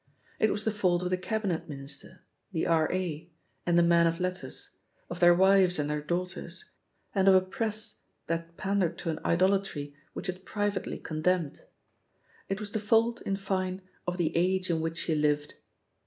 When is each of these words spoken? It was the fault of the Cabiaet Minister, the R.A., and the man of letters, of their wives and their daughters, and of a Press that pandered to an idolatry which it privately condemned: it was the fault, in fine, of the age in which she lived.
It 0.39 0.51
was 0.51 0.63
the 0.65 0.71
fault 0.71 1.03
of 1.03 1.11
the 1.11 1.17
Cabiaet 1.19 1.69
Minister, 1.69 2.23
the 2.51 2.65
R.A., 2.65 3.29
and 3.67 3.77
the 3.77 3.83
man 3.83 4.07
of 4.07 4.19
letters, 4.19 4.71
of 5.11 5.19
their 5.19 5.35
wives 5.35 5.77
and 5.77 5.87
their 5.87 6.01
daughters, 6.01 6.65
and 7.13 7.27
of 7.27 7.35
a 7.35 7.41
Press 7.41 8.01
that 8.25 8.57
pandered 8.57 8.97
to 8.97 9.11
an 9.11 9.19
idolatry 9.23 9.93
which 10.13 10.27
it 10.27 10.43
privately 10.43 10.97
condemned: 10.97 11.61
it 12.49 12.59
was 12.59 12.71
the 12.71 12.79
fault, 12.79 13.21
in 13.27 13.35
fine, 13.35 13.83
of 14.07 14.17
the 14.17 14.35
age 14.35 14.71
in 14.71 14.81
which 14.81 14.97
she 14.97 15.13
lived. 15.13 15.53